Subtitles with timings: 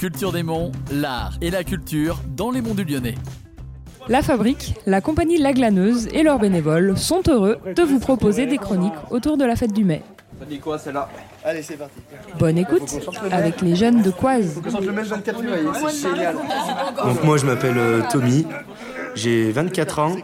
[0.00, 3.16] Culture des Monts, l'art et la culture dans les monts du Lyonnais.
[4.08, 8.56] La Fabrique, la compagnie La Glaneuse et leurs bénévoles sont heureux de vous proposer des
[8.56, 10.00] chroniques autour de la fête du mai.
[10.38, 11.06] Ça dit quoi celle-là
[11.44, 12.00] Allez, c'est parti.
[12.38, 12.90] Bonne écoute
[13.30, 14.54] avec les jeunes de Coise.
[14.54, 16.36] Faut que je chante le même 24 février, c'est génial.
[17.04, 18.46] Donc moi je m'appelle euh, Tommy,
[19.14, 20.16] j'ai 24 ans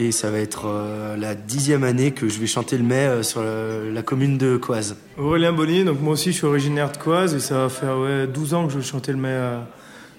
[0.00, 3.22] et ça va être euh, la dixième année que je vais chanter le mai euh,
[3.22, 4.96] sur la, la commune de Coise.
[5.18, 8.26] Aurélien Bonny, donc moi aussi je suis originaire de Coise et ça va faire ouais,
[8.26, 9.68] 12 ans que je vais chanter le mai à,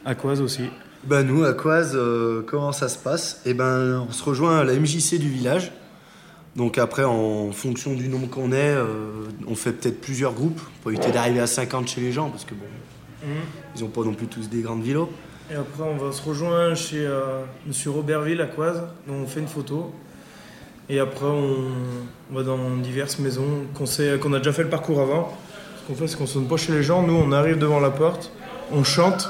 [0.05, 0.63] à Coise aussi.
[1.03, 3.41] Bah nous à Coise, euh, comment ça se passe?
[3.45, 5.71] Eh ben on se rejoint à la MJC du village.
[6.55, 8.85] Donc après en fonction du nombre qu'on est, euh,
[9.47, 12.53] on fait peut-être plusieurs groupes pour éviter d'arriver à 50 chez les gens parce que
[12.53, 13.27] bon,
[13.75, 15.07] ils ont pas non plus tous des grandes villas.
[15.49, 19.39] Et après on va se rejoindre chez euh, Monsieur Robertville à Coise, dont on fait
[19.41, 19.91] une photo.
[20.89, 21.55] Et après on,
[22.31, 25.35] on va dans diverses maisons qu'on sait- qu'on a déjà fait le parcours avant.
[25.81, 27.89] Ce qu'on fait c'est qu'on sonne pas chez les gens, nous on arrive devant la
[27.89, 28.31] porte,
[28.71, 29.29] on chante.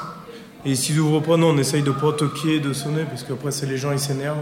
[0.63, 3.65] Et s'ils ouvrent pas, nous on essaye de pas toquer, de sonner, parce qu'après c'est
[3.65, 4.37] les gens ils s'énervent.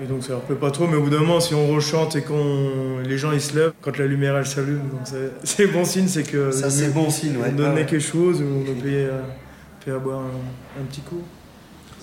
[0.00, 2.14] Et donc ça leur plaît pas trop, mais au bout d'un moment, si on rechante
[2.14, 5.00] et qu'on les gens ils se lèvent, quand la lumière elle s'allume, donc
[5.44, 7.48] c'est- bon signe, c'est que Ça c'est bon signe, ouais.
[7.50, 7.86] on donnait Ah ouais.
[7.86, 9.20] quelque chose ou on a payé, euh,
[9.90, 11.22] boire un, un petit coup.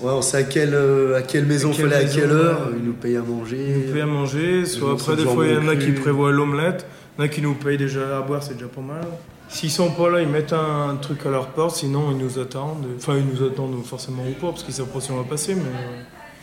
[0.02, 2.70] Ouais, on sait à quelle, euh, à quelle maison À quelle fallait à quelle heure,
[2.78, 3.86] ils nous payent à manger.
[3.90, 6.86] On paye à manger, soit après des fois il y en a qui prévoient l'omelette,
[7.18, 9.06] il y en a qui nous payent déjà à boire, c'est déjà pas mal.
[9.50, 12.86] S'ils sont pas là, ils mettent un, truc à leur porte, sinon ils nous attendent.
[12.98, 15.56] Enfin ils nous attendent forcément ou pas, parce qu'ils savent pas si on va passer,
[15.56, 15.62] mais...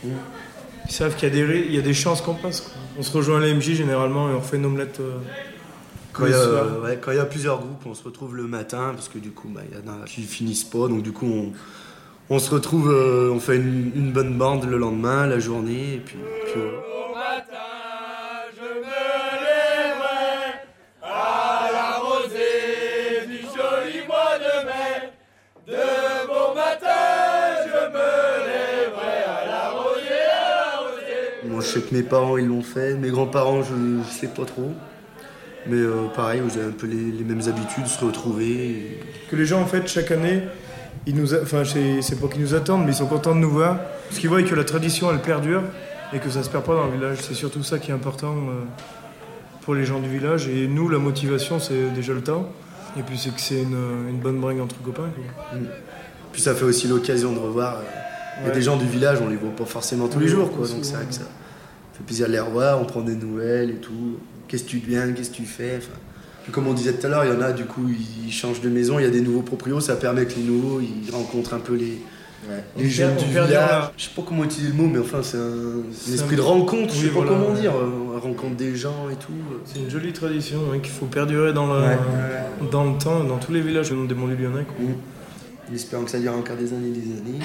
[0.05, 0.09] euh,
[0.87, 2.61] Ils savent qu'il y, a des ri- il y a des chances qu'on passe.
[2.61, 2.71] quoi.
[2.99, 5.17] On se rejoint à la MJ généralement et on fait une omelette euh,
[6.17, 6.63] Quand il, y a, soir.
[6.65, 9.19] euh, ouais, quand il y a plusieurs groupes, on se retrouve le matin parce que
[9.19, 10.87] du coup, bah, il y en a qui finissent pas.
[10.87, 11.51] Donc du coup, on,
[12.29, 15.99] on se retrouve, euh, on fait une, une bonne bande le lendemain, la journée, et
[15.99, 16.53] puis, puis
[17.13, 17.43] voilà.
[31.45, 34.45] Moi, je sais que mes parents ils l'ont fait, mes grands-parents, je, je sais pas
[34.45, 34.71] trop.
[35.69, 38.49] Mais euh, pareil, vous avez un peu les, les mêmes habitudes, se retrouver.
[38.49, 40.41] et- Que les gens, en fait, chaque année,
[41.05, 43.39] ils nous a- enfin, c'est c'est pas qu'ils nous attendent, mais ils sont contents de
[43.39, 43.79] nous voir.
[44.07, 45.63] Parce qu'ils voient que la tradition, elle perdure
[46.13, 47.17] et que ça se perd pas dans le village.
[47.21, 48.63] C'est surtout ça qui est important euh,
[49.61, 50.47] pour les gens du village.
[50.47, 52.47] Et nous, la motivation, c'est déjà le temps.
[52.97, 53.77] Et puis, c'est que c'est une,
[54.09, 55.09] une bonne bringue entre copains.
[55.13, 55.59] quoi.
[56.31, 57.75] Puis ça fait aussi l'occasion de revoir.
[57.75, 57.81] euh,
[58.39, 58.55] Il y a Ouais.
[58.55, 60.67] des gens du village, on les voit pas forcément tous les jours, quoi.
[60.67, 61.23] Donc c'est vrai que ça
[61.97, 64.17] fait plaisir de les revoir, on prend des nouvelles et tout.
[64.47, 65.97] Qu'est-ce que tu deviens, qu'est-ce que tu fais enfin,
[66.43, 67.85] puis Comme on disait tout à l'heure, il y en a, du coup,
[68.25, 70.79] ils changent de maison, il y a des nouveaux proprios, ça permet que les nouveaux,
[70.79, 71.97] ils rencontrent un peu les,
[72.77, 73.49] les On jeunes du village.
[73.51, 76.37] la- Je sais pas comment utiliser le mot, mais enfin, c'est un, un esprit un-
[76.37, 77.75] de rencontre, je Oui, sais pas comment dire.
[77.75, 79.31] euh, On rencontre des gens et tout.
[79.65, 81.97] C'est une jolie tradition ouais, qu'il faut perdurer dans le, Ouais.
[82.71, 84.63] dans le temps, dans tous les villages des Monts du Lyonnais.
[84.65, 84.75] quoi.
[84.85, 85.16] En
[85.75, 87.39] espérant que ça dure encore des années et des années.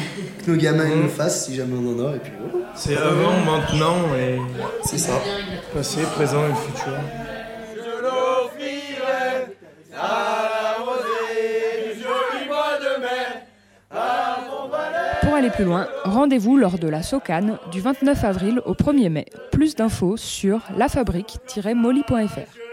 [0.44, 2.66] Que nos gamins ils le fassent si jamais on en a, et puis voilà.
[2.74, 4.38] C'est avant, maintenant et
[4.84, 5.20] C'est ça.
[5.74, 6.92] passé, présent et futur.
[15.22, 19.26] Pour aller plus loin, rendez-vous lors de la Socane du 29 avril au 1er mai.
[19.52, 22.71] Plus d'infos sur lafabrique-molly.fr.